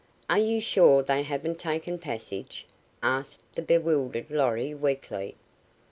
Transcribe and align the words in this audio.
"Are 0.31 0.39
you 0.39 0.59
sure 0.59 1.03
they 1.03 1.21
haven't 1.21 1.59
taken 1.59 1.99
passage?" 1.99 2.65
asked 3.03 3.41
the 3.53 3.61
bewildered 3.61 4.31
Lorry, 4.31 4.73
weakly. 4.73 5.35